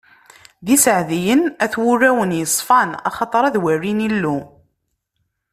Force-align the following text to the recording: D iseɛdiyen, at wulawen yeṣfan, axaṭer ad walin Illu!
D 0.65 0.67
iseɛdiyen, 0.75 1.41
at 1.65 1.73
wulawen 1.81 2.35
yeṣfan, 2.39 2.89
axaṭer 3.09 3.43
ad 3.45 3.55
walin 3.63 4.03
Illu! 4.07 4.37